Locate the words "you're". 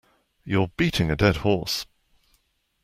0.43-0.69